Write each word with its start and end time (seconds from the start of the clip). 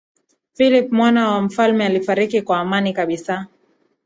philip 0.53 0.91
mwana 0.91 1.29
wa 1.31 1.41
mfalme 1.41 1.85
alifariki 1.85 2.41
kwa 2.41 2.57
amani 2.59 2.93
kabisa 2.93 3.47